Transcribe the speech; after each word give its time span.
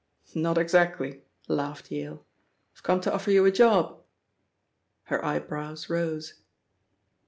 "Not 0.33 0.57
exactly," 0.57 1.21
laughed 1.47 1.91
Yale. 1.91 2.25
"I've 2.73 2.81
come 2.81 3.01
to 3.01 3.13
offer 3.13 3.29
you 3.29 3.45
a 3.45 3.51
job." 3.51 4.01
Her 5.03 5.23
eyebrows 5.23 5.91
rose. 5.91 6.41